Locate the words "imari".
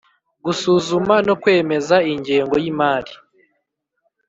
2.71-3.13